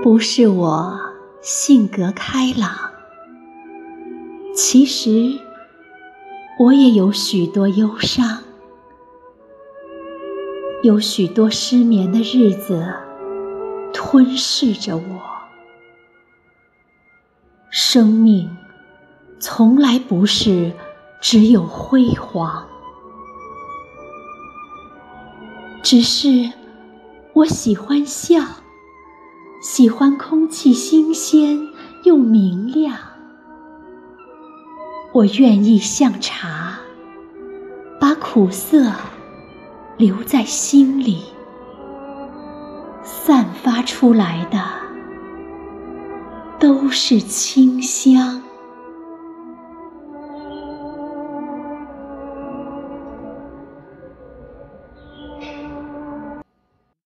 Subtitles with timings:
[0.00, 0.98] 不是我
[1.42, 2.70] 性格开朗，
[4.54, 5.38] 其实
[6.58, 8.38] 我也有许多忧伤，
[10.84, 12.94] 有许多失眠的日子
[13.92, 15.20] 吞噬着我。
[17.68, 18.56] 生命
[19.40, 20.72] 从来不是
[21.20, 22.66] 只有辉煌，
[25.82, 26.52] 只是
[27.34, 28.40] 我喜欢笑。
[29.70, 31.68] 喜欢空气新鲜
[32.02, 32.96] 又明亮，
[35.12, 36.78] 我愿意像茶，
[38.00, 38.90] 把苦涩
[39.98, 41.22] 留在心里，
[43.02, 44.58] 散发出来的
[46.58, 48.42] 都是清香。